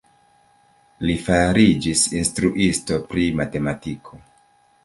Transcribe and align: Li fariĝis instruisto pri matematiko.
Li 1.09 1.17
fariĝis 1.27 2.03
instruisto 2.21 2.99
pri 3.13 3.29
matematiko. 3.43 4.23